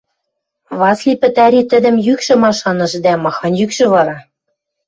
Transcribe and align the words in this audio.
Васли 0.79 1.13
пӹтӓри 1.21 1.61
тӹдӹм 1.71 1.95
йӱкшӹ 2.05 2.35
машаныш, 2.43 2.93
дӓ 3.03 3.13
махань 3.23 3.57
йӱкшӹ 3.59 3.85
вара? 3.93 4.17